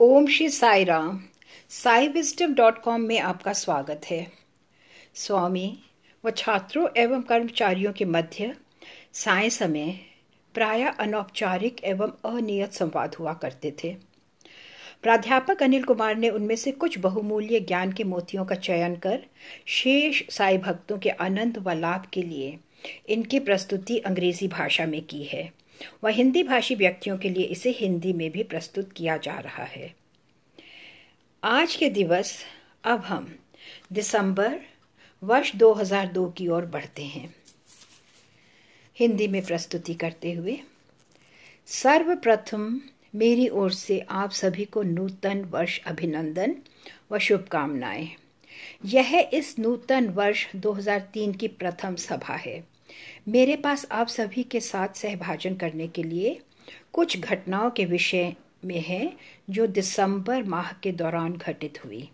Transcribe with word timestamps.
Om 0.00 0.26
Shri 0.26 0.48
Sai 0.48 0.84
Ram. 0.84 1.22
Sai 1.68 2.08
wisdom 2.08 2.54
dot 2.54 2.82
com 2.82 3.00
में 3.00 3.20
आपका 3.20 3.52
स्वागत 3.52 4.00
है। 4.10 4.32
स्वामी, 5.14 5.78
व 6.24 6.30
छात्रों 6.30 6.88
एवं 6.96 7.22
कर्मचारियों 7.22 7.92
के 7.92 8.04
मध्य 8.04 8.56
साय 9.12 9.50
समय 9.50 9.98
प्राय 10.54 10.82
अनौपचारिक 10.82 11.84
एवं 11.84 12.12
अनियत 12.24 12.72
संवाद 12.72 13.14
हुआ 13.14 13.32
करते 13.32 13.74
थे। 13.84 13.96
प्राध्यापक 15.02 15.62
अनिल 15.62 15.82
कुमार 15.82 16.16
ने 16.16 16.30
उनमें 16.30 16.56
से 16.56 16.72
कुछ 16.72 16.98
बहुमूल्य 16.98 17.60
ज्ञान 17.60 17.92
के 17.92 18.04
मोतियों 18.04 18.44
का 18.44 18.54
चयन 18.54 18.96
कर 18.96 19.26
शेष 19.66 20.22
साई 20.30 20.58
भक्तों 20.58 20.98
के 20.98 21.10
आनंद 21.10 21.58
व 21.58 21.70
लाभ 21.70 22.06
के 22.12 22.22
लिए 22.22 22.58
इनकी 23.08 23.40
प्रस्तुति 23.40 23.98
अंग्रेज़ी 23.98 24.48
भाषा 24.48 24.86
में 24.86 25.02
की 25.02 25.24
है। 25.24 25.52
व 26.04 26.08
हिंदी 26.08 26.42
भाषी 26.42 26.74
व्यक्तियों 26.74 27.18
के 27.18 27.30
लिए 27.30 27.44
इसे 27.44 27.70
हिंदी 27.70 28.12
में 28.12 28.30
भी 28.30 28.42
प्रस्तुत 28.42 28.92
किया 28.92 29.16
जा 29.16 29.38
रहा 29.38 29.64
है। 29.64 29.94
आज 31.44 31.76
के 31.76 31.90
दिवस, 31.90 32.44
अब 32.84 33.00
हम 33.00 33.38
दिसंबर 33.92 34.60
वर्ष 35.22 35.56
2002 35.56 36.30
की 36.30 36.48
ओर 36.48 36.66
बढ़ते 36.66 37.02
हैं। 37.02 37.34
हिंदी 38.98 39.28
में 39.28 39.44
प्रस्तुति 39.44 39.94
करते 39.94 40.32
हुए, 40.32 40.60
सर्वप्रथम 41.66 42.80
मेरी 43.14 43.48
ओर 43.48 43.72
से 43.72 44.00
आप 44.00 44.30
सभी 44.30 44.64
को 44.64 44.82
नूतन 44.82 45.44
वर्ष 45.44 45.80
अभिनंदन 45.86 46.56
व 47.12 47.18
शुभकामनाएँ। 47.18 48.08
यह 48.84 49.30
इस 49.32 49.58
नूतन 49.58 50.08
वर्ष 50.08 50.46
2003 50.56 51.32
की 51.32 51.48
प्रथम 51.48 51.96
सभा 51.96 52.34
है। 52.34 52.75
मेरे 53.28 53.56
पास 53.56 53.86
आप 53.92 54.06
सभी 54.06 54.42
के 54.42 54.60
साथ 54.60 54.88
सहभाजन 54.88 55.54
करने 55.54 55.88
के 55.88 56.02
लिए 56.02 56.40
कुछ 56.92 57.18
घटनाओं 57.18 57.70
के 57.70 57.84
विषय 57.84 58.34
में 58.64 58.80
है 58.80 59.12
जो 59.50 59.66
दिसंबर 59.66 60.42
माह 60.42 60.72
के 60.72 60.92
दौरान 60.92 61.32
घटित 61.32 61.84
हुई। 61.84 62.08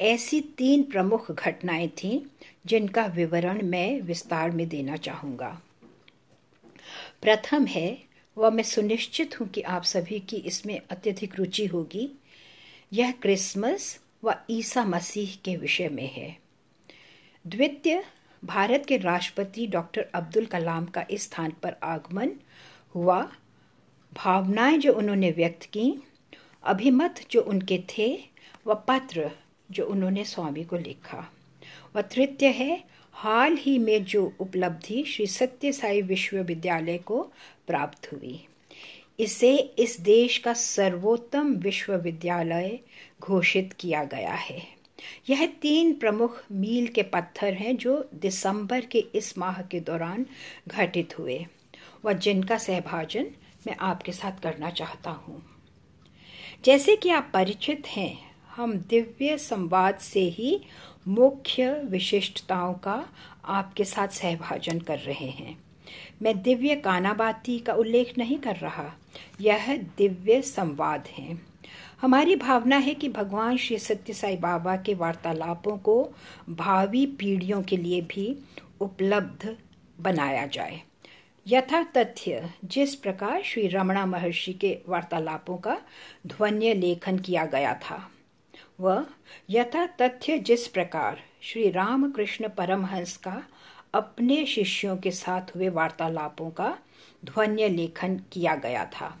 ऐसी 0.00 0.40
तीन 0.40 0.82
प्रमुख 0.82 1.32
घटनाएँ 1.32 1.88
थीं 1.88 2.20
जिनका 2.66 3.06
विवरण 3.06 3.62
मैं 3.62 4.00
विस्तार 4.00 4.50
में 4.50 4.68
देना 4.68 4.96
चाहूँगा। 4.96 5.62
प्रथम 7.22 7.66
है, 7.66 7.98
वह 8.38 8.50
मैं 8.50 8.62
सुनिश्चित 8.62 9.40
हूँ 9.40 9.48
कि 9.48 9.60
आप 9.60 9.82
सभी 9.82 10.20
की 10.20 10.36
इसमें 10.36 10.80
अत्यधिक 10.90 11.34
रुचि 11.34 11.66
होगी। 11.66 12.10
यह 12.92 13.12
क्रिसमस 13.12 14.00
व 14.24 14.34
ईसा 14.50 14.84
मसीह 14.84 15.38
के 15.44 15.56
विषय 15.56 15.88
में 15.88 16.12
है। 16.14 16.36
द्वितीय 17.46 18.04
भारत 18.44 18.84
के 18.88 18.96
राष्ट्रपति 18.96 19.66
डॉक्टर 19.66 20.06
अब्दुल 20.14 20.46
कलाम 20.46 20.86
का 20.86 21.06
इस 21.10 21.22
स्थान 21.22 21.52
पर 21.62 21.76
आगमन 21.82 22.30
हुआ। 22.94 23.32
भावनाएँ 24.14 24.78
जो 24.78 24.92
उन्होंने 24.92 25.30
व्यक्त 25.30 25.64
की, 25.64 25.94
अभिमत 26.64 27.20
जो 27.30 27.40
उनके 27.40 27.78
थे, 27.78 28.18
व 28.66 28.74
पत्र 28.74 29.30
जो 29.70 29.86
उन्होंने 29.86 30.24
स्वामी 30.24 30.64
को 30.64 30.76
लिखा। 30.76 31.32
व 31.96 32.00
तृतीय 32.00 32.48
है, 32.48 32.84
हाल 33.12 33.56
ही 33.56 33.78
में 33.78 34.04
जो 34.04 34.32
उपलब्धि 34.40 35.04
श्री 35.04 35.26
सत्य 35.26 35.72
साई 35.72 36.02
विश्वविद्यालय 36.02 36.98
को 36.98 37.32
प्राप्त 37.66 38.12
हुई। 38.12 38.46
इसे 39.20 39.56
इस 39.56 40.00
देश 40.00 40.38
का 40.38 40.52
सर्वोत्तम 40.52 41.54
विश्वविद्यालय 41.54 42.78
घोषित 43.20 43.72
किया 43.80 44.04
गया 44.04 44.32
है। 44.32 44.75
यह 45.30 45.46
तीन 45.46 45.94
प्रमुख 45.94 46.44
मील 46.52 46.86
के 46.86 47.02
पत्थर 47.02 47.54
हैं 47.54 47.76
जो 47.76 48.10
दिसंबर 48.14 48.80
के 48.80 48.98
इस 48.98 49.38
माह 49.38 49.62
के 49.62 49.80
दौरान 49.80 50.26
घटित 50.68 51.18
हुए। 51.18 51.46
व 52.04 52.12
जिनका 52.12 52.58
सहभाजन 52.58 53.26
मैं 53.66 53.76
आपके 53.76 54.12
साथ 54.12 54.42
करना 54.42 54.70
चाहता 54.70 55.10
हूँ। 55.10 55.42
जैसे 56.64 56.96
कि 56.96 57.10
आप 57.10 57.30
परिचित 57.34 57.86
हैं, 57.86 58.36
हम 58.48 58.74
दिव्य 58.74 59.38
संवाद 59.38 59.98
से 59.98 60.20
ही 60.20 60.60
मुख्य 61.08 61.72
विशिष्टताओं 61.72 62.74
का 62.74 63.08
आपके 63.44 63.84
साथ 63.84 64.08
सहभाजन 64.08 64.80
कर 64.80 64.98
रहे 64.98 65.26
हैं। 65.26 65.58
मैं 66.22 66.42
दिव्य 66.42 66.76
कानाबाती 66.76 67.58
का 67.58 67.72
उल्लेख 67.72 68.18
नहीं 68.18 68.38
कर 68.38 68.56
रहा। 68.56 68.94
यह 69.40 69.76
दिव्य 69.76 70.42
संवाद 70.42 71.06
है। 71.06 71.55
हमारी 72.00 72.34
भावना 72.36 72.76
है 72.76 72.94
कि 72.94 73.08
भगवान 73.08 73.56
श्री 73.56 73.78
सत्य 73.78 74.12
साई 74.12 74.36
बाबा 74.36 74.76
के 74.76 74.94
वार्तालापों 74.94 75.76
को 75.78 75.94
भावी 76.48 77.04
पीढ़ियों 77.06 77.62
के 77.62 77.76
लिए 77.76 78.00
भी 78.00 78.26
उपलब्ध 78.80 79.56
बनाया 80.00 80.46
जाए। 80.46 80.80
यथा 81.46 81.82
तथ्य 81.96 82.50
जिस 82.64 82.94
प्रकार 82.94 83.42
श्री 83.42 83.66
रमणा 83.68 84.04
महर्षि 84.06 84.52
के 84.52 84.76
वार्तालापों 84.88 85.56
का 85.56 85.78
ध्वन्य 86.26 86.74
लेखन 86.74 87.18
किया 87.18 87.44
गया 87.46 87.74
था, 87.74 87.98
वह 88.80 89.06
यथा 89.50 89.86
तथ्य 90.00 90.38
जिस 90.38 90.66
प्रकार 90.66 91.22
श्री 91.42 91.70
रामकृष्ण 91.70 92.48
परमहंस 92.48 93.16
का 93.16 93.42
अपने 93.94 94.44
शिष्यों 94.46 94.96
के 94.96 95.10
साथ 95.10 95.56
हुए 95.56 95.68
वार्तालापों 95.68 96.50
का 96.50 96.76
ध्वन्य 97.24 97.68
लेखन 97.68 98.20
किया 98.32 98.54
गया 98.54 98.84
था, 98.84 99.14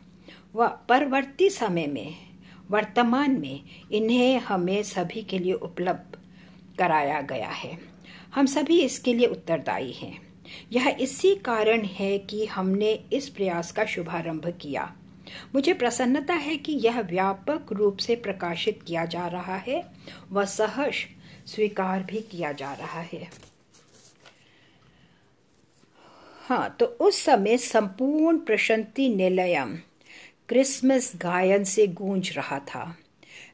वह 0.54 0.68
परवर्ती 0.88 1.50
समय 1.50 1.86
में 1.86 2.25
वर्तमान 2.70 3.38
में 3.40 3.60
इन्हें 3.92 4.38
हमें 4.38 4.82
सभी 4.82 5.22
के 5.22 5.38
लिए 5.38 5.52
उपलब्ध 5.52 6.18
कराया 6.78 7.20
गया 7.20 7.48
है। 7.48 7.78
हम 8.34 8.46
सभी 8.46 8.80
इसके 8.80 9.14
लिए 9.14 9.26
उत्तरदायी 9.26 9.92
हैं। 9.92 10.18
यह 10.72 10.88
इसी 11.00 11.34
कारण 11.34 11.84
है 11.84 12.18
कि 12.18 12.44
हमने 12.46 12.92
इस 13.12 13.28
प्रयास 13.28 13.72
का 13.72 13.84
शुभारंभ 13.84 14.46
किया। 14.60 14.92
मुझे 15.54 15.72
प्रसन्नता 15.72 16.34
है 16.34 16.56
कि 16.56 16.72
यह 16.72 17.00
व्यापक 17.00 17.72
रूप 17.72 17.96
से 17.96 18.16
प्रकाशित 18.16 18.82
किया 18.86 19.04
जा 19.04 19.26
रहा 19.26 19.56
है 19.56 19.82
व 20.32 20.44
सहर्ष 20.44 21.04
स्वीकार 21.46 22.02
भी 22.02 22.20
किया 22.20 22.52
जा 22.52 22.72
रहा 22.72 23.00
है। 23.00 23.28
हाँ 26.42 26.76
तो 26.80 26.86
उस 26.86 27.22
समय 27.24 27.56
संपूर्ण 27.58 28.38
प्रशांति 28.38 29.08
निलयम 29.08 29.76
क्रिसमस 30.48 31.12
गायन 31.16 31.64
से 31.64 31.86
गूंज 31.86 32.32
रहा 32.36 32.58
था। 32.58 32.96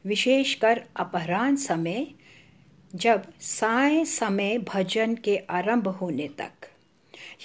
विशेषकर 0.06 0.84
अपराह्न 0.97 1.56
समय, 1.56 2.06
जब 2.94 3.22
साय 3.41 4.04
समय 4.04 4.58
भजन 4.58 5.14
के 5.14 5.36
आरंभ 5.36 5.88
होने 5.88 6.28
तक। 6.28 6.52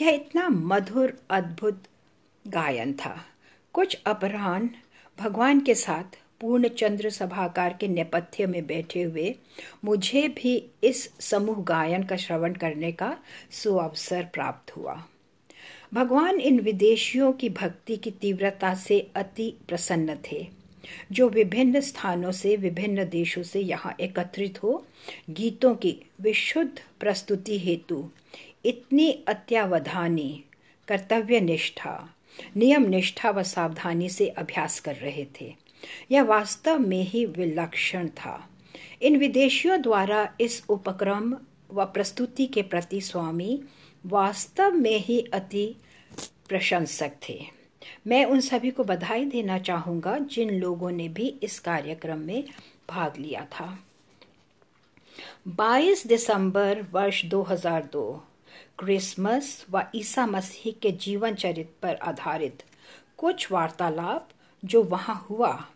यह 0.01 0.09
इतना 0.09 0.49
मधुर, 0.49 1.17
अद्भुत 1.29 1.83
गायन 2.47 2.93
था। 2.93 3.25
कुछ 3.73 4.01
अपराह्न 4.05 4.69
भगवान 5.19 5.59
के 5.59 5.75
साथ 5.75 6.17
पूर्ण 6.41 6.67
चंद्र 6.67 7.09
सभाकार 7.09 7.77
के 7.79 7.87
नेपथ्य 7.87 8.45
में 8.45 8.67
बैठे 8.67 9.03
हुए, 9.03 9.35
मुझे 9.85 10.27
भी 10.27 10.71
इस 10.83 11.09
समूह 11.19 11.63
गायन 11.63 12.03
का 12.03 12.15
श्रवण 12.15 12.53
करने 12.53 12.91
का 12.91 13.17
सुअवसर 13.51 14.27
प्राप्त 14.33 14.77
हुआ। 14.77 15.03
भगवान 15.93 16.39
इन 16.39 16.59
विदेशियों 16.59 17.31
की 17.31 17.49
भक्ति 17.49 17.97
की 17.97 18.11
तीव्रता 18.11 18.75
से 18.75 19.11
अति 19.15 19.53
प्रसन्न 19.67 20.17
थे। 20.31 20.47
जो 21.11 21.29
विभिन्न 21.29 21.79
स्थानों 21.79 22.31
से, 22.31 22.55
विभिन्न 22.55 23.09
देशों 23.09 23.43
से 23.43 23.59
यहाँ 23.59 23.95
एकत्रित 24.01 24.63
हो, 24.63 24.85
गीतों 25.29 25.75
की 25.75 26.01
विशुद्ध 26.21 26.79
प्रस्तुति 26.99 27.59
हेतु 27.59 28.09
इतनी 28.65 29.11
अत्यावधानी 29.27 30.43
कर्तव्य 30.87 31.39
निष्ठा 31.39 32.13
नियम 32.57 32.83
निष्ठा 32.83 33.29
व 33.29 33.43
सावधानी 33.43 34.09
से 34.09 34.27
अभ्यास 34.27 34.79
कर 34.79 34.95
रहे 34.95 35.25
थे। 35.41 35.55
यह 36.11 36.23
वास्तव 36.23 36.79
में 36.79 37.03
ही 37.03 37.25
विलक्षण 37.25 38.07
था। 38.07 38.49
इन 39.01 39.17
विदेशियों 39.17 39.81
द्वारा 39.81 40.33
इस 40.41 40.63
उपक्रम 40.69 41.37
व 41.71 41.85
प्रस्तुति 41.85 42.45
के 42.45 42.61
प्रति 42.61 43.01
स्वामी 43.01 43.63
वास्तव 44.07 44.71
में 44.71 44.99
ही 44.99 45.21
अति 45.21 45.75
प्रशंसक 46.49 47.11
थे। 47.29 47.45
मैं 48.07 48.25
उन 48.25 48.39
सभी 48.39 48.71
को 48.71 48.83
बधाई 48.83 49.25
देना 49.25 49.59
चाहूँगा 49.59 50.17
जिन 50.17 50.49
लोगों 50.49 50.91
ने 50.91 51.09
भी 51.09 51.27
इस 51.43 51.59
कार्यक्रम 51.59 52.19
में 52.19 52.43
भाग 52.89 53.17
लिया 53.17 53.45
था। 53.45 53.79
22 55.47 56.07
दिसंबर 56.07 56.85
वर्ष 56.91 57.25
2002 57.25 58.21
क्रिसमस 58.79 59.65
व 59.71 59.83
ईसा 59.95 60.25
मसीह 60.25 60.79
के 60.81 60.91
जीवन 60.91 61.35
चरित्र 61.35 61.73
पर 61.81 61.95
आधारित 61.95 62.63
कुछ 63.17 63.51
वार्तालाप 63.51 64.29
जो 64.65 64.83
वहाँ 64.83 65.27
हुआ, 65.29 65.67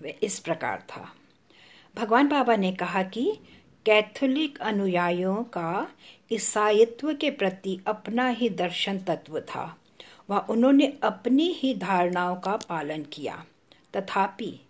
वे 0.00 0.18
इस 0.22 0.38
प्रकार 0.38 0.80
था। 0.80 1.12
भगवान 1.96 2.28
बाबा 2.28 2.56
ने 2.56 2.72
कहा 2.72 3.02
कि 3.02 3.38
कैथोलिक 3.86 4.58
अनुयायियों 4.58 5.44
का 5.44 5.88
ईसाइत्व 6.32 7.14
के 7.14 7.30
प्रति 7.30 7.80
अपना 7.86 8.28
ही 8.28 8.48
दर्शन 8.48 8.98
तत्व 8.98 9.40
था। 9.40 9.76
वह 10.30 10.38
उन्होंने 10.38 10.98
अपनी 11.02 11.48
ही 11.48 11.74
धारणाओं 11.74 12.36
का 12.36 12.56
पालन 12.56 13.02
किया। 13.02 13.44
तथापि, 13.96 14.60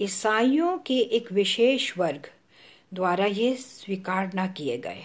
ईसाइयों 0.00 0.78
के 0.78 0.98
एक 0.98 1.32
विशेष 1.32 1.98
वर्ग 1.98 2.30
द्वारा 2.94 3.24
ये 3.24 3.56
स्वीकार 3.56 4.30
न 4.34 4.46
किए 4.46 4.78
गए। 4.78 5.02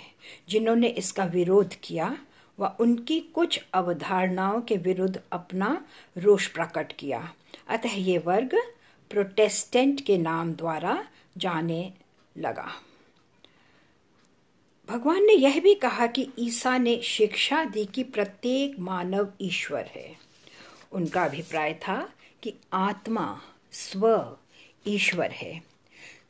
जिन्होंने 0.50 0.88
इसका 0.88 1.26
विरोध 1.26 1.76
किया 1.84 2.18
व 2.60 2.66
उनकी 2.80 3.20
कुछ 3.20 3.66
अवधारणाओं 3.74 4.62
के 4.62 4.76
विरुद्ध 4.76 5.22
अपना 5.32 5.86
रोष 6.18 6.48
प्रकट 6.48 6.92
किया। 6.92 7.34
अतः 7.68 7.90
ये 7.90 8.18
वर्ग 8.18 8.56
प्रोटेस्टेंट 9.10 10.02
के 10.02 10.18
नाम 10.18 10.54
द्वारा 10.54 11.08
जाने 11.38 11.94
लगा। 12.38 12.72
भगवान 14.90 15.26
ने 15.26 15.34
यह 15.34 15.60
भी 15.60 15.76
कहा 15.76 16.08
कि 16.08 16.28
ईसा 16.40 16.78
ने 16.78 17.02
शिक्षा 17.04 17.66
दी 17.66 17.86
कि 17.86 18.04
प्रत्येक 18.04 18.80
मानव 18.80 19.28
ईश्वर 19.42 19.86
है। 19.96 20.16
उनका 20.92 21.24
अभिप्राय 21.24 21.74
था 21.74 22.14
कि 22.44 22.54
आत्मा 22.74 23.42
स्व 23.72 24.38
ईश्वर 24.88 25.32
है। 25.32 25.64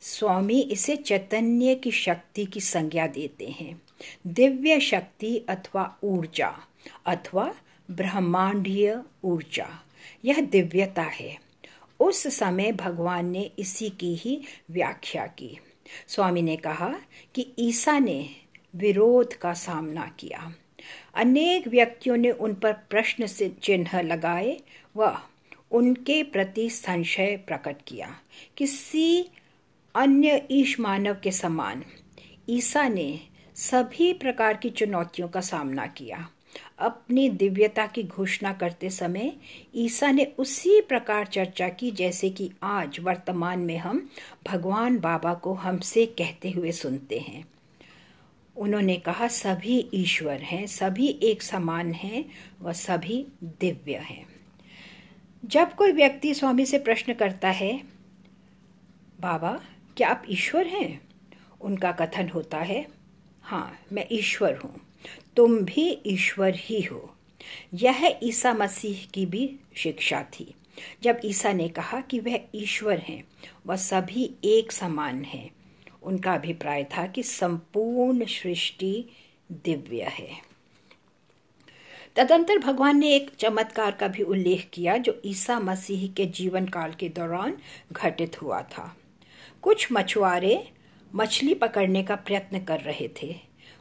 स्वामी 0.00 0.60
इसे 0.60 0.96
चैतन्य 0.96 1.74
की 1.74 1.90
शक्ति 1.90 2.44
की 2.44 2.60
संज्ञा 2.60 3.06
देते 3.06 3.48
हैं। 3.48 3.82
दिव्य 4.26 4.80
शक्ति 4.80 5.38
अथवा 5.48 5.96
ऊर्जा 6.02 6.60
अथवा 7.06 7.54
ब्रह्मांडीय 7.90 9.02
ऊर्जा, 9.24 9.82
यह 10.24 10.40
दिव्यता 10.40 11.02
है। 11.02 11.38
उस 12.00 12.26
समय 12.36 12.72
भगवान 12.72 13.26
ने 13.26 13.50
इसी 13.58 13.90
की 13.90 14.14
ही 14.14 14.42
व्याख्या 14.70 15.26
की। 15.26 15.58
स्वामी 16.08 16.42
ने 16.42 16.56
कहा 16.56 16.94
कि 17.34 17.52
ईसा 17.58 17.98
ने 17.98 18.43
विरोध 18.76 19.34
का 19.34 19.52
सामना 19.52 20.12
किया। 20.18 20.54
अनेक 21.14 21.68
व्यक्तियों 21.68 22.16
ने 22.16 22.30
उन 22.30 22.54
पर 22.54 22.72
प्रश्न 22.72 23.26
से 23.26 23.48
चिन्ह 23.62 24.00
लगाए 24.00 24.60
व 24.96 25.18
उनके 25.70 26.22
प्रति 26.22 26.70
संशय 26.70 27.36
प्रकट 27.36 27.76
किया। 27.86 28.16
किसी 28.56 29.30
अन्य 29.94 30.46
ईश 30.50 30.80
मानव 30.80 31.16
के 31.22 31.30
समान 31.30 31.84
ईसा 32.48 32.88
ने 32.88 33.20
सभी 33.56 34.12
प्रकार 34.12 34.56
की 34.56 34.70
चुनौतियों 34.70 35.28
का 35.28 35.40
सामना 35.40 35.86
किया। 35.86 36.28
अपनी 36.78 37.28
दिव्यता 37.28 37.86
की 37.86 38.02
घोषणा 38.02 38.52
करते 38.52 38.90
समय 38.90 39.32
ईसा 39.74 40.10
ने 40.10 40.24
उसी 40.38 40.80
प्रकार 40.80 41.26
चर्चा 41.26 41.68
की, 41.68 41.90
जैसे 41.90 42.30
कि 42.30 42.50
आज 42.62 43.00
वर्तमान 43.00 43.58
में 43.58 43.76
हम 43.76 44.10
भगवान 44.48 44.98
बाबा 44.98 45.34
को 45.34 45.54
हमसे 45.54 46.06
कहते 46.06 46.50
हुए 46.50 46.72
सुनते 46.72 47.18
हैं। 47.18 47.44
उन्होंने 48.56 48.96
कहा, 48.96 49.28
सभी 49.28 49.78
ईश्वर 49.94 50.40
हैं, 50.42 50.66
सभी 50.66 51.08
एक 51.22 51.42
समान 51.42 51.92
हैं 51.92 52.24
व 52.60 52.72
सभी 52.72 53.26
दिव्य 53.42 53.96
हैं। 53.96 54.26
जब 55.44 55.74
कोई 55.74 55.92
व्यक्ति 55.92 56.34
स्वामी 56.34 56.66
से 56.66 56.78
प्रश्न 56.78 57.14
करता 57.14 57.50
है, 57.50 57.72
बाबा, 59.20 59.52
क्या 59.96 60.08
आप 60.08 60.22
ईश्वर 60.28 60.66
हैं? 60.66 61.00
उनका 61.60 61.92
कथन 61.92 62.28
होता 62.28 62.58
है 62.58 62.86
हाँ 63.42 63.78
मैं 63.92 64.06
ईश्वर 64.12 64.56
हूँ, 64.56 64.80
तुम 65.36 65.58
भी 65.58 65.88
ईश्वर 66.06 66.54
ही 66.56 66.80
हो। 66.82 67.14
यह 67.74 68.18
ईसा 68.22 68.52
मसीह 68.54 69.06
की 69.14 69.26
भी 69.26 69.50
शिक्षा 69.76 70.22
थी। 70.34 70.54
जब 71.02 71.20
ईसा 71.24 71.52
ने 71.52 71.68
कहा 71.68 72.00
कि 72.00 72.18
वह 72.20 72.38
ईश्वर 72.54 72.98
हैं 72.98 73.22
वह 73.66 73.76
सभी 73.76 74.30
एक 74.44 74.72
समान 74.72 75.22
हैं 75.24 75.50
उनका 76.04 76.34
अभिप्राय 76.34 76.84
था 76.84 77.06
कि 77.06 77.22
संपूर्ण 77.22 78.24
सृष्टि 78.24 79.04
दिव्य 79.52 80.02
है। 80.02 80.54
तदंतर 82.16 82.58
भगवान 82.58 82.98
ने 82.98 83.14
एक 83.16 83.30
चमत्कार 83.38 83.92
का 83.92 84.08
भी 84.08 84.22
उल्लेख 84.22 84.68
किया 84.72 84.96
जो 84.96 85.22
ईसा 85.24 85.60
मसीह 85.60 86.12
के 86.12 86.26
जीवन 86.26 86.66
काल 86.66 86.92
के 86.92 87.08
दौरान 87.08 87.58
घटित 87.92 88.42
हुआ 88.42 88.62
था। 88.62 88.96
कुछ 89.62 89.88
मछुआरे 89.92 90.70
मछली 91.14 91.54
पकड़ने 91.54 92.02
का 92.02 92.16
प्रयत्न 92.16 92.64
कर 92.64 92.80
रहे 92.80 93.08
थे। 93.22 93.36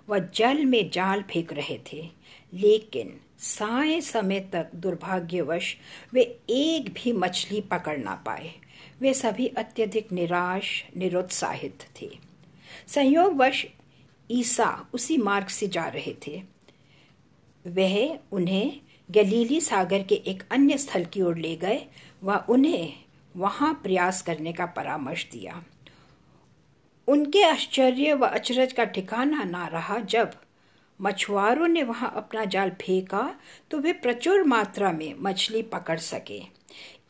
वह 0.10 0.20
जल 0.20 0.66
में 0.66 0.92
जाल 0.92 1.22
फेंक 1.22 1.54
रहे 1.54 1.80
थे। 1.94 2.10
लेकिन 2.54 3.20
साय 3.40 4.02
समय 4.02 4.40
तक 4.40 4.68
दुर्भाग्यवश 4.76 5.78
वे 6.14 6.22
एक 6.50 6.94
भी 6.94 7.12
मछली 7.12 7.62
पकड़ 7.62 7.98
ना 7.98 8.16
पाए। 8.16 8.52
वे 9.02 9.14
सभी 9.14 9.48
अत्यधिक 9.48 10.12
निराश, 10.12 10.86
निरुत्साहित 10.98 11.84
थे। 12.02 12.20
संयोगवश 12.88 13.66
ईसा 14.32 14.88
उसी 14.94 15.18
मार्ग 15.18 15.48
से 15.48 15.68
जा 15.68 15.88
रहे 15.88 16.16
थे। 16.28 16.44
वह 17.68 18.20
उन्हें 18.32 18.82
गलीली 19.12 19.62
सागर 19.62 20.04
के 20.04 20.16
एक 20.16 20.44
अन्य 20.52 20.78
स्थल 20.78 21.06
की 21.06 21.22
ओर 21.22 21.38
ले 21.38 21.56
गए। 21.56 21.86
व 22.24 22.44
उन्हें 22.50 22.94
वहाँ 23.38 23.74
प्रयास 23.84 24.22
करने 24.22 24.54
का 24.54 24.66
परामर्श 24.66 25.30
दिया। 25.32 25.64
उनके 27.08 27.44
आश्चर्य 27.44 28.14
व 28.14 28.26
अचरज 28.26 28.74
का 28.74 28.84
ठिकाना 28.84 29.44
ना 29.44 29.68
रहा 29.68 30.00
जब 30.00 30.43
मछुआरों 31.04 31.68
ने 31.68 31.84
वहाँ 31.84 32.14
अपना 32.16 32.46
जाल 32.46 32.70
फेंका 32.70 33.36
तो 33.72 33.80
वे 33.80 33.94
प्रचुर 33.94 34.44
मात्रा 34.44 34.92
में 34.92 35.16
मछली 35.20 35.62
पकड़ 35.62 36.00
सके। 36.00 36.42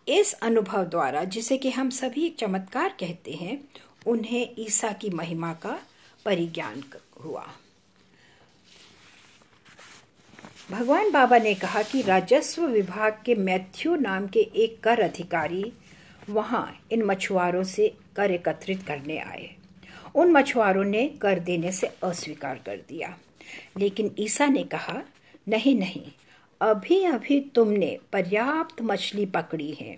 इस 0.08 0.34
अनुभव 0.34 0.84
द्वारा, 0.84 1.24
जिसे 1.24 1.58
कि 1.58 1.70
हम 1.70 1.90
सभी 1.90 2.30
चमत्कार 2.30 2.96
कहते 3.00 3.32
हैं, 3.32 3.64
उन्हें 4.06 4.56
ईसा 4.60 4.92
की 4.92 5.10
महिमा 5.10 5.54
का 5.54 5.80
परिज्ञान 6.26 6.84
हुआ। 7.24 7.48
भगवान 10.72 11.12
बाबा 11.12 11.38
ने 11.38 11.54
कहा 11.54 11.82
कि 11.82 12.02
राजस्व 12.02 12.66
विभाग 12.66 13.22
के 13.26 13.36
मैथ्यू 13.36 13.96
नाम 13.96 14.28
के 14.28 14.40
एक 14.40 14.84
कर 14.84 15.00
अधिकारी 15.00 15.74
वहाँ 16.30 16.80
इन 16.92 17.04
मछुआरों 17.04 17.64
से 17.64 17.94
कर 18.16 18.32
एकत्रित 18.32 18.84
करने 18.84 19.18
आए। 19.18 19.56
उन 20.16 20.32
मछुआरों 20.32 20.84
ने 20.84 21.08
कर 21.08 21.40
देने 21.40 21.72
से 21.72 21.88
अस्वीकार 21.88 22.62
कर 22.66 22.78
दिया। 22.78 23.18
लेकिन 23.80 24.16
ईसा 24.20 24.48
ने 24.48 24.64
कहा, 24.64 25.04
नहीं 25.50 25.76
नहीं 25.76 26.12
अभी 26.62 27.04
अभी 27.04 27.40
तुमने 27.40 27.98
पर्याप्त 28.14 28.82
मछली 28.82 29.26
पकड़ी 29.26 29.72
है। 29.72 29.98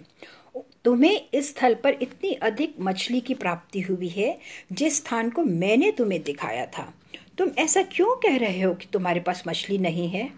तुम्हें 0.85 1.21
इस 1.33 1.49
स्थल 1.49 1.75
पर 1.75 1.97
इतनी 2.01 2.33
अधिक 2.33 2.75
मछली 2.79 3.21
की 3.21 3.33
प्राप्ति 3.33 3.81
हुई 3.81 4.07
है 4.07 4.39
जिस 4.71 4.97
स्थान 4.97 5.29
को 5.29 5.43
मैंने 5.43 5.91
तुम्हें 5.91 6.23
दिखाया 6.23 6.65
था। 6.65 6.93
तुम 7.37 7.49
ऐसा 7.57 7.81
क्यों 7.81 8.15
कह 8.15 8.37
रहे 8.37 8.61
हो 8.61 8.73
कि 8.73 8.85
तुम्हारे 8.93 9.19
पास 9.19 9.43
मछली 9.47 9.77
नहीं 9.77 10.09
है? 10.09 10.33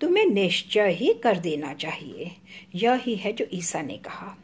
तुम्हें 0.00 0.26
निश्चय 0.26 0.90
ही 0.90 1.14
कर 1.14 1.38
देना 1.38 1.74
चाहिए। 1.74 2.32
यह 2.74 2.94
ही 2.94 3.32
जो 3.32 3.46
ईसा 3.52 3.82
ने 3.82 3.96
कहा। 3.96 4.38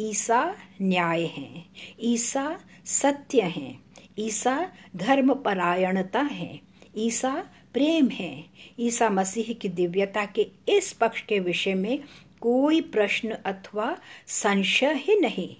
ईसा 0.00 0.56
न्याय 0.82 1.22
है। 1.24 1.64
ईसा 2.00 2.60
सत्य 2.86 3.42
है। 3.42 3.76
ईसा 4.18 4.72
धर्म 4.96 5.34
परायणता 5.34 6.20
है। 6.20 6.71
ईसा 6.96 7.34
प्रेम 7.72 8.08
है। 8.08 8.44
ईसा 8.78 9.10
मसीह 9.10 9.52
की 9.54 9.68
दिव्यता 9.68 10.24
के 10.24 10.46
इस 10.68 10.92
पक्ष 10.92 11.22
के 11.22 11.38
विषय 11.38 11.74
में 11.74 11.98
कोई 12.40 12.80
प्रश्न 12.80 13.30
अथवा 13.30 13.96
संशय 14.26 14.92
ही 14.94 15.20
नहीं। 15.20 15.56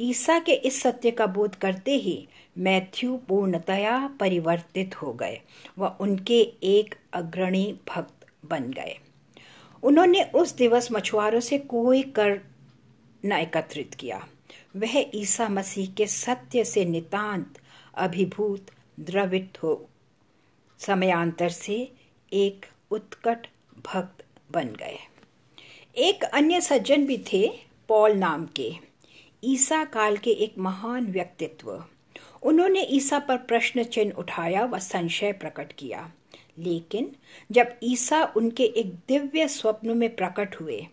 ईसा 0.00 0.38
के 0.38 0.52
इस 0.52 0.80
सत्य 0.82 1.10
का 1.10 1.26
बोध 1.26 1.54
करते 1.54 1.94
ही 1.94 2.28
मैथ्यू 2.58 3.16
पूर्णतया 3.16 4.06
परिवर्तित 4.20 5.02
हो 5.02 5.12
गए 5.12 5.40
व 5.78 5.96
उनके 6.00 6.40
एक 6.62 6.94
अग्रणी 7.12 7.78
भक्त 7.88 8.26
बन 8.44 8.70
गए। 8.70 8.96
उन्होंने 9.82 10.22
उस 10.22 10.56
दिवस 10.56 10.88
मछुआरों 10.92 11.40
से 11.40 11.58
कोई 11.58 12.02
कर 12.02 12.40
न 13.24 13.32
एकत्रित 13.32 13.94
किया। 13.94 14.26
वह 14.76 15.10
ईसा 15.14 15.48
मसीह 15.48 15.90
के 15.90 16.06
सत्य 16.06 16.64
से 16.64 16.84
नितांत 16.84 17.58
अभिभूत 17.94 18.66
द्रवित 19.00 19.62
हो 19.62 19.88
समयांतर 20.78 21.48
से 21.48 21.92
एक 22.32 22.66
उत्कट 22.90 23.46
भक्त 23.84 24.24
बन 24.50 24.68
गए। 24.68 24.98
एक 25.96 26.24
अन्य 26.24 26.60
सज्जन 26.60 27.06
भी 27.06 27.18
थे, 27.18 27.52
पॉल 27.88 28.12
नाम 28.12 28.46
के। 28.46 28.72
ईसा 29.44 29.84
काल 29.84 30.16
के 30.16 30.30
एक 30.30 30.58
महान 30.58 31.06
व्यक्तित्व। 31.06 31.84
उन्होंने 32.42 32.82
ईसा 32.82 33.18
पर 33.18 33.36
प्रश्न 33.36 33.84
चिन्ह 33.84 34.12
उठाया 34.12 34.64
व 34.64 34.78
संशय 34.78 35.32
प्रकट 35.32 35.72
किया। 35.72 36.12
लेकिन 36.58 37.16
जब 37.52 37.76
ईसा 37.82 38.32
उनके 38.36 38.64
एक 38.64 38.94
दिव्य 38.94 39.48
स्वप्न 39.48 39.98
में 39.98 40.16
प्रकट 40.16 40.60
हुए, 40.60 40.86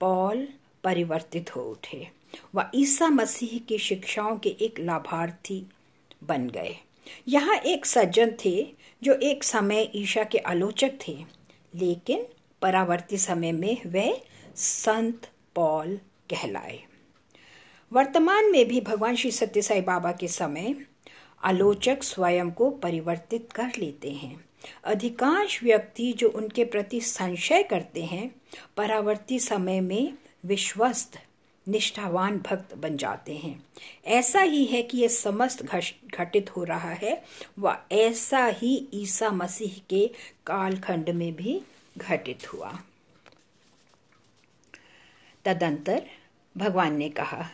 पॉल 0.00 0.48
परिवर्तित 0.84 1.56
हो 1.56 1.62
उठे 1.62 2.08
व 2.54 2.70
ईसा 2.74 3.08
मसीह 3.08 3.58
की 3.58 3.78
शिक्षाओं 3.78 4.38
के 4.38 4.48
एक 4.48 4.80
लाभार्थी 4.80 5.66
बन 6.24 6.48
गए। 6.48 6.76
यहाँ 7.28 7.56
एक 7.56 7.86
सज्जन 7.86 8.32
थे 8.44 8.74
जो 9.02 9.14
एक 9.14 9.44
समय 9.44 9.90
ईशा 9.94 10.24
के 10.24 10.38
आलोचक 10.38 10.98
थे, 11.08 11.16
लेकिन 11.74 12.26
परावर्ती 12.62 13.18
समय 13.18 13.52
में 13.52 13.76
वे 13.86 14.22
संत 14.56 15.28
पॉल 15.54 15.96
कहलाए। 16.30 16.78
वर्तमान 17.92 18.50
में 18.52 18.68
भी 18.68 18.80
भगवान 18.80 19.16
श्री 19.16 19.30
सत्य 19.30 19.62
साई 19.62 19.80
बाबा 19.80 20.12
के 20.12 20.28
समय 20.28 20.74
आलोचक 21.44 22.02
स्वयं 22.02 22.50
को 22.50 22.70
परिवर्तित 22.70 23.52
कर 23.52 23.78
लेते 23.78 24.10
हैं। 24.10 24.44
अधिकांश 24.84 25.62
व्यक्ति 25.62 26.12
जो 26.12 26.28
उनके 26.28 26.64
प्रति 26.64 27.00
संशय 27.00 27.62
करते 27.62 28.04
हैं, 28.04 28.30
परावर्ती 28.76 29.38
समय 29.38 29.80
में 29.80 30.14
विश्वस्त 30.46 31.18
निष्ठावान 31.70 32.38
भक्त 32.38 32.74
बन 32.74 32.96
जाते 32.96 33.36
हैं। 33.36 33.54
ऐसा 34.06 34.40
ही 34.40 34.64
है 34.64 34.82
कि 34.82 34.98
यह 34.98 35.08
समस्त 35.08 35.62
घटित 36.14 36.50
हो 36.56 36.64
रहा 36.64 36.92
है 36.92 37.22
व 37.58 37.76
ऐसा 37.92 38.44
ही 38.46 38.74
ईसा 38.94 39.30
मसीह 39.30 39.80
के 39.90 40.06
कालखंड 40.46 41.10
में 41.10 41.32
भी 41.36 41.60
घटित 41.98 42.52
हुआ। 42.52 42.78
तदंतर 45.44 46.02
भगवान 46.56 46.96
ने 46.96 47.08
कहा, 47.08 47.46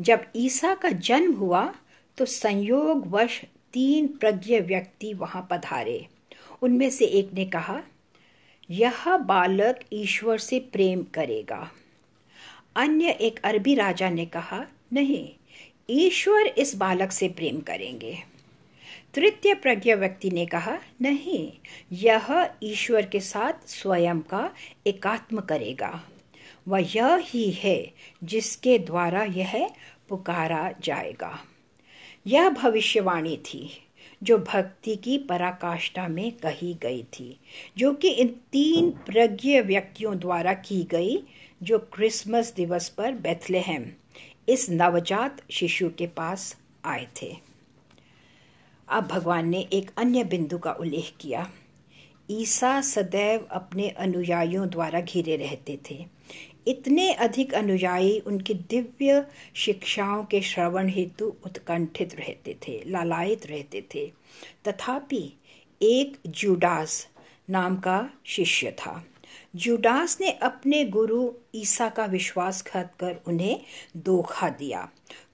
जब 0.00 0.24
ईसा 0.36 0.74
का 0.74 0.90
जन्म 0.90 1.34
हुआ 1.34 1.72
तो 2.18 2.24
संयोगवश 2.24 3.40
तीन 3.72 4.06
प्रज्ञ 4.08 4.58
व्यक्ति 4.60 5.12
वहाँ 5.14 5.46
पधारे। 5.50 6.06
उनमें 6.62 6.88
से 6.90 7.04
एक 7.04 7.32
ने 7.34 7.44
कहा, 7.46 7.80
यह 8.70 9.16
बालक 9.16 9.80
ईश्वर 9.92 10.38
से 10.38 10.58
प्रेम 10.72 11.02
करेगा। 11.14 11.70
अन्य 12.76 13.10
एक 13.10 13.40
अरबी 13.44 13.74
राजा 13.74 14.10
ने 14.10 14.26
कहा, 14.26 14.66
नहीं, 14.92 15.28
ईश्वर 15.90 16.46
इस 16.46 16.76
बालक 16.76 17.12
से 17.12 17.28
प्रेम 17.28 17.60
करेंगे. 17.60 18.18
तृतीय 19.14 19.54
प्रज्ञा 19.54 19.96
व्यक्ति 19.96 20.30
ने 20.30 20.46
कहा, 20.46 20.78
नहीं, 21.02 21.52
यह 21.92 22.50
ईश्वर 22.62 23.06
के 23.06 23.20
साथ 23.20 23.52
स्वयं 23.66 24.20
का 24.20 24.54
एकात्म 24.86 25.40
करेगा। 25.40 26.04
वह 26.68 26.86
यह 26.96 27.16
ही 27.16 27.50
है 27.50 27.92
जिसके 28.24 28.78
द्वारा 28.78 29.22
यह 29.24 29.70
पुकारा 30.08 30.72
जाएगा। 30.84 31.44
यह 32.26 32.48
भविष्यवाणी 32.50 33.36
थी, 33.36 33.86
जो 34.22 34.38
भक्ति 34.38 34.96
की 34.96 35.18
पराकाष्ठा 35.18 36.08
में 36.08 36.32
कही 36.32 36.74
गई 36.74 37.02
थी, 37.02 37.40
जो 37.78 37.92
कि 37.92 38.08
इन 38.08 38.28
तीन 38.28 38.90
प्रज्ञ 38.90 39.60
व्यक्तियों 39.60 40.18
द्वारा 40.18 40.52
की 40.52 40.82
गई 40.82 41.22
जो 41.62 41.78
क्रिसमस 41.78 42.52
दिवस 42.54 42.88
पर 42.88 43.12
बेथलेहम, 43.12 43.86
इस 44.48 44.70
नवजात 44.70 45.42
शिशु 45.50 45.90
के 45.98 46.06
पास 46.06 46.56
आए 46.84 47.06
थे। 47.22 47.36
अब 48.88 49.06
भगवान 49.06 49.48
ने 49.48 49.68
एक 49.72 49.90
अन्य 49.96 50.24
बिंदु 50.24 50.58
का 50.58 50.72
उल्लेख 50.72 51.12
किया। 51.20 51.52
ईसा 52.30 52.80
सदैव 52.80 53.48
अपने 53.50 53.88
अनुयायियों 53.88 54.68
द्वारा 54.68 55.00
घिरे 55.00 55.36
रहते 55.36 55.78
थे। 55.90 56.06
इतने 56.68 57.12
अधिक 57.12 57.54
अनुयायी 57.54 58.20
उनकी 58.20 58.54
दिव्य 58.54 59.26
शिक्षाओं 59.54 60.24
के 60.24 60.40
श्रवण 60.40 60.88
हेतु 60.88 61.36
उत्कंठित 61.46 62.14
रहते 62.14 62.56
थे, 62.68 62.82
लालायित 62.86 63.46
रहते 63.46 63.84
थे। 63.94 64.12
तथापि 64.68 65.32
एक 65.82 66.16
जूडास 66.26 67.08
नाम 67.50 67.76
का 67.76 68.10
शिष्य 68.24 68.70
था। 68.70 69.04
जुडास 69.54 70.16
ने 70.20 70.30
अपने 70.32 70.84
गुरु 70.84 71.30
ईसा 71.54 71.88
का 71.88 72.04
विश्वासघात 72.06 72.94
कर 73.00 73.16
उन्हें 73.28 73.60
धोखा 73.96 74.48
दिया। 74.48 74.88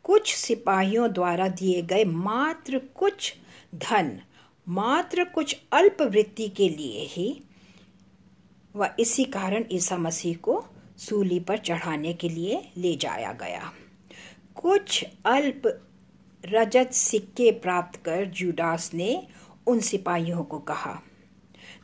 कुछ 0.05 0.35
सिपाहियों 0.35 1.13
द्वारा 1.13 1.49
दिए 1.49 1.83
गए 1.83 2.05
मात्र 2.05 2.79
कुछ 2.95 3.33
धन, 3.75 4.19
मात्र 4.67 5.25
कुछ 5.25 5.57
अल्प 5.73 6.03
वृत्ति 6.03 6.49
के 6.49 6.69
लिए 6.69 7.05
ही 7.07 7.43
व 8.75 8.89
इसी 9.01 9.25
कारण 9.25 9.65
ईसा 9.73 9.97
मसीह 9.97 10.37
को 10.37 10.65
सूली 10.99 11.41
पर 11.41 11.59
चढ़ाने 11.59 12.15
के 12.15 12.29
लिए 12.29 12.63
ले 12.77 12.95
जाया 12.97 13.33
गया। 13.33 13.73
कुछ 14.55 15.05
अल्प 15.27 15.63
रजत 16.45 16.93
सिक्के 16.93 17.51
प्राप्त 17.53 18.01
कर 18.05 18.25
जुडास 18.31 18.91
ने 18.95 19.23
उन 19.67 19.81
सिपाहियों 19.81 20.45
को 20.45 20.59
कहा, 20.59 21.01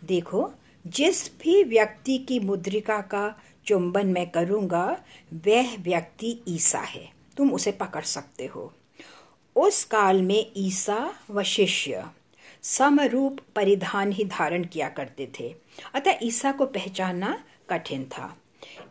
देखो 0.05 0.51
जिस 0.87 1.39
भी 1.39 1.65
व्यक्ति 1.65 2.19
की 2.19 2.41
मुद्रिका 2.41 3.01
का 3.01 3.43
चुंबन 3.67 4.07
मैं 4.07 4.31
करूँगा, 4.31 5.03
वह 5.35 5.77
व्यक्ति 5.77 6.39
ईसा 6.49 6.81
है। 6.81 7.11
तुम 7.37 7.53
उसे 7.53 7.73
पकड़ 7.73 8.03
सकते 8.03 8.47
हो। 8.47 8.75
उस 9.57 9.85
काल 9.85 10.23
में 10.23 10.53
ईसा 10.57 11.15
व 11.31 11.43
शिष्य 11.43 12.05
समरूप 12.63 13.39
परिधान 13.57 14.13
ही 14.13 14.25
धारण 14.25 14.65
किया 14.65 14.89
करते 14.89 15.31
थे। 15.41 15.55
अतः 15.95 16.13
ईसा 16.23 16.53
को 16.53 16.67
पहचानना 16.67 17.45
कठिन 17.71 18.05
था। 18.05 18.37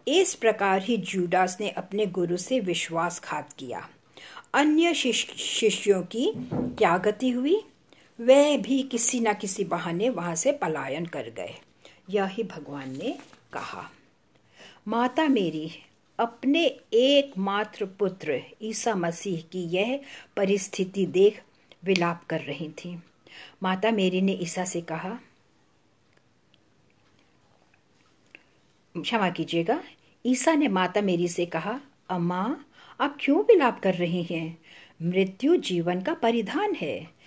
इस 0.08 0.36
प्रकार 0.36 0.82
ही 0.82 0.98
जूडास 0.98 1.58
ने 1.62 1.70
अपने 1.70 2.06
गुरु 2.06 2.38
से 2.38 2.60
विश्वासघात 2.60 3.54
किया। 3.54 3.90
अन्य 4.54 4.94
शिष्यों 4.94 6.04
की 6.04 6.34
क्या 6.52 6.98
गति 6.98 7.30
हुई? 7.30 7.62
वह 8.22 8.58
भी 8.58 8.84
किसी 8.84 9.20
न 9.20 9.34
किसी 9.34 9.64
बहाने 9.64 10.10
वहाँ 10.10 10.36
से 10.36 10.52
पलायन 10.52 11.06
कर 11.06 11.30
गए। 11.30 11.54
यह 12.10 12.26
ही 12.26 12.44
भगवान 12.44 12.98
ने 12.98 13.20
कहा, 13.54 13.92
माता 14.88 15.28
मेरी, 15.28 15.72
अपने 16.20 16.66
एकमात्र 16.94 17.86
पुत्र 17.86 18.42
ईसा 18.62 18.96
मसीह 18.96 19.42
की 19.42 19.64
यह 19.64 20.00
परिस्थिति 20.38 21.06
देख 21.06 21.42
विलाप 21.84 22.24
कर 22.30 22.42
रही 22.42 22.70
थी। 22.70 23.04
माता 23.64 23.92
मेरी 23.92 24.22
ने 24.22 24.32
ईसा 24.32 24.66
से 24.66 24.82
कहा, 24.82 25.20
क्षमा 28.98 29.30
कीजिएगा, 29.30 29.84
ईसा 30.26 30.54
ने 30.54 30.68
माता 30.68 31.02
मेरी 31.02 31.28
से 31.28 31.46
कहा, 31.46 31.82
अम्मा, 32.10 32.58
आप 33.02 33.18
क्यों 33.20 33.44
विलाप 33.44 33.80
कर 33.80 33.94
रही 33.94 34.24
हैं? 34.24 34.58
मृत्यु 35.02 35.56
जीवन 35.56 36.02
का 36.02 36.14
परिधान 36.14 36.76
है। 36.76 37.21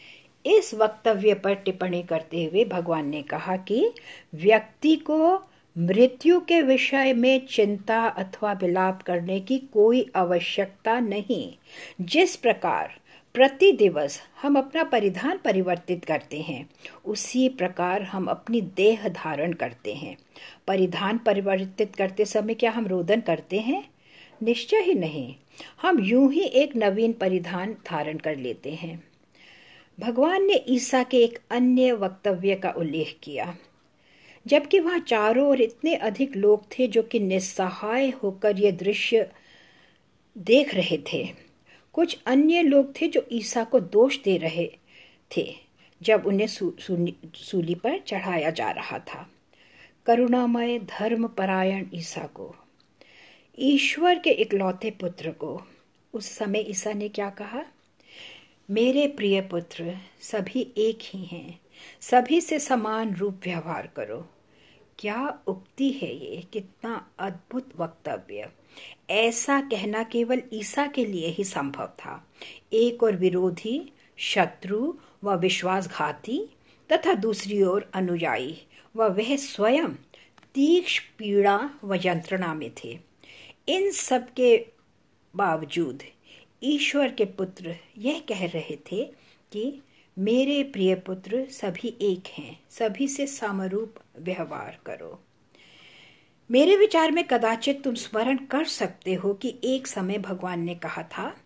इस 0.46 0.74
वक्तव्य 0.74 1.34
पर 1.34 1.54
टिप्पणी 1.54 2.02
करते 2.02 2.44
हुए 2.44 2.64
भगवान 2.64 3.08
ने 3.08 3.22
कहा 3.22 3.56
कि 3.56 3.92
व्यक्ति 4.34 4.96
को 4.96 5.42
मृत्यु 5.78 6.40
के 6.40 6.62
विषय 6.62 7.12
में 7.12 7.46
चिंता 7.46 8.06
अथवा 8.06 8.52
विलाप 8.52 9.02
करने 9.02 9.40
की 9.40 9.58
कोई 9.58 10.10
आवश्यकता 10.16 11.00
नहीं। 11.00 11.52
जिस 12.00 12.36
प्रकार 12.36 12.94
प्रति 13.34 13.72
दिवस 13.72 14.20
हम 14.42 14.58
अपना 14.58 14.84
परिधान 14.84 15.38
परिवर्तित 15.44 16.04
करते 16.04 16.40
हैं, 16.40 16.70
उसी 17.04 17.48
प्रकार 17.48 18.02
हम 18.02 18.26
अपनी 18.26 18.60
देह 18.60 19.08
धारण 19.08 19.52
करते 19.52 19.94
हैं। 19.94 20.16
परिधान 20.66 21.18
परिवर्तित 21.18 21.96
करते 21.96 22.24
समय 22.24 22.54
क्या 22.54 22.70
हम 22.70 22.86
रोदन 22.86 23.20
करते 23.20 23.60
हैं? 23.60 23.90
निश्चय 24.42 24.76
ही 24.76 24.94
नहीं। 24.94 25.34
हम 25.82 26.00
यूँ 26.00 26.32
ही 26.32 26.40
एक 26.40 26.76
नवीन 26.76 27.12
परिधान 27.12 27.72
धारण 27.72 28.18
कर 28.18 28.36
लेते 28.36 28.70
हैं। 28.70 29.13
भगवान 29.98 30.44
ने 30.44 30.54
ईसा 30.68 31.02
के 31.02 31.22
एक 31.24 31.38
अन्य 31.50 31.92
वक्तव्य 31.92 32.54
का 32.54 32.70
उल्लेख 32.70 33.16
किया। 33.22 33.54
जबकि 34.46 34.78
वहाँ 34.78 34.98
चारों 34.98 35.46
ओर 35.48 35.60
इतने 35.60 35.94
अधिक 35.96 36.36
लोग 36.36 36.64
थे 36.68 36.86
जो 36.86 37.02
कि 37.02 37.20
निस्सहाय 37.20 38.08
होकर 38.22 38.58
यह 38.58 38.70
दृश्य 38.70 39.28
देख 40.36 40.74
रहे 40.74 40.98
थे। 41.12 41.28
कुछ 41.94 42.16
अन्य 42.26 42.62
लोग 42.62 42.92
थे 43.00 43.08
जो 43.08 43.26
ईसा 43.32 43.64
को 43.64 43.80
दोष 43.80 44.18
दे 44.18 44.36
रहे 44.36 44.66
थे, 45.30 45.54
जब 46.02 46.26
उन्हें 46.26 46.46
सूली 46.46 47.74
पर 47.74 47.98
चढ़ाया 47.98 48.50
जा 48.50 48.70
रहा 48.70 48.98
था। 48.98 49.26
करुणामय 50.06 50.78
धर्म 50.78 51.26
परायण 51.28 51.86
ईसा 51.94 52.26
को, 52.26 52.54
ईश्वर 53.58 54.18
के 54.18 54.30
इकलौते 54.32 54.90
पुत्र 54.90 55.30
को, 55.30 55.60
उस 56.14 56.26
समय 56.28 56.64
ईसा 56.68 56.92
ने 56.92 57.08
क्या 57.08 57.30
कहा? 57.30 57.64
मेरे 58.70 59.08
प्रिय 59.08 59.40
पुत्र, 59.40 59.98
सभी 60.20 60.72
एक 60.76 60.98
ही 61.02 61.24
हैं। 61.24 61.60
सभी 62.00 62.40
से 62.40 62.58
समान 62.58 63.14
रूप 63.14 63.40
व्यवहार 63.44 63.86
करो। 63.86 64.28
क्या 64.98 65.38
उक्ति 65.46 65.90
है 65.90 66.14
ये? 66.14 66.42
कितना 66.52 67.10
अद्भुत 67.18 67.72
वक्तव्य। 67.78 68.48
ऐसा 69.10 69.60
कहना 69.60 70.02
केवल 70.02 70.42
ईसा 70.52 70.86
के 70.86 71.04
लिए 71.04 71.28
ही 71.28 71.44
संभव 71.44 71.86
था। 71.86 72.28
एक 72.72 73.02
और 73.02 73.16
विरोधी, 73.16 73.92
शत्रु 74.16 74.94
व 75.24 75.36
विश्वासघाती, 75.36 76.48
तथा 76.92 77.14
दूसरी 77.14 77.62
ओर 77.62 77.90
अनुयायी 77.94 78.66
व 78.96 79.04
वह 79.04 79.36
स्वयं 79.36 79.88
तीक्ष 80.54 80.98
पीड़ा 80.98 81.70
व 81.84 81.94
यंत्रणा 81.94 82.54
में 82.54 82.70
थे। 82.84 82.98
इन 83.68 83.90
सब 83.90 84.32
के 84.32 84.66
बावजूद 85.36 86.02
ईश्वर 86.62 87.12
के 87.12 87.24
पुत्र 87.24 87.76
यह 87.98 88.22
कह 88.28 88.46
रहे 88.46 88.76
थे 88.92 89.04
कि 89.52 89.82
मेरे 90.18 90.62
प्रिय 90.62 90.94
पुत्र 90.94 91.46
सभी 91.50 91.96
एक 92.00 92.22
हैं, 92.26 92.60
सभी 92.70 93.08
से 93.08 93.26
समरूप 93.26 93.94
व्यवहार 94.18 94.78
करो। 94.86 95.20
मेरे 96.50 96.76
विचार 96.76 97.10
में 97.10 97.24
कदाचित 97.24 97.82
तुम 97.82 97.94
स्मरण 97.94 98.36
कर 98.36 98.64
सकते 98.64 99.14
हो 99.14 99.34
कि 99.34 99.54
एक 99.64 99.86
समय 99.86 100.18
भगवान 100.18 100.60
ने 100.60 100.74
कहा 100.74 101.02
था, 101.02 101.36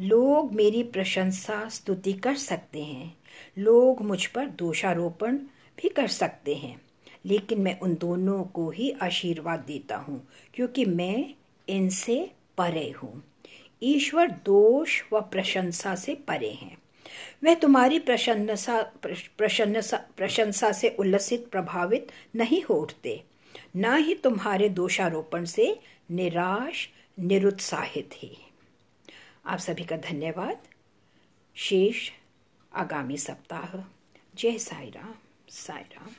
लोग 0.00 0.52
मेरी 0.52 0.82
प्रशंसा, 0.82 1.68
स्तुति 1.68 2.12
कर 2.12 2.34
सकते 2.34 2.84
हैं। 2.84 3.16
लोग 3.58 4.02
मुझ 4.02 4.26
पर 4.26 4.46
दोषारोपण 4.46 5.36
भी 5.78 5.88
कर 5.88 6.06
सकते 6.06 6.54
हैं। 6.54 6.80
लेकिन 7.24 7.60
मैं 7.60 7.80
उन 7.80 7.94
दोनों 7.94 8.44
को 8.44 8.70
ही 8.70 8.90
आशीर्वाद 8.90 9.60
देता 9.60 9.96
हूँ, 9.96 10.28
क्योंकि 10.54 10.84
मैं 10.84 11.34
इनसे 11.68 12.30
परे 12.58 12.90
हूँ। 12.90 13.22
ईश्वर 13.82 14.30
दोष 14.30 15.02
व 15.12 15.20
प्रशंसा 15.20 15.94
से 15.94 16.14
परे 16.14 16.50
हैं। 16.50 16.78
वह 17.44 17.54
तुम्हारी 17.54 17.98
प्रशंसा 17.98 18.82
प्रशंसा 19.38 19.96
प्रशंसा 20.16 20.72
से 20.72 20.88
उल्लसित, 20.88 21.48
प्रभावित 21.48 22.12
नहीं 22.36 22.62
हो 22.62 22.74
उठते। 22.74 23.24
न 23.76 23.96
ही 23.96 24.14
तुम्हारे 24.14 24.68
दोषारोपण 24.68 25.44
से 25.44 25.80
निराश, 26.10 26.90
निरुत्साहित 27.18 28.10
ही। 28.14 28.36
आप 29.46 29.58
सभी 29.58 29.84
का 29.84 29.96
धन्यवाद। 29.96 30.58
शेष 31.54 32.10
आगामी 32.74 33.16
सप्ताह। 33.16 33.78
जय 34.34 34.58
साई 34.58 34.90
राम 34.90 35.14
साई 35.48 35.82
राम 35.82 36.10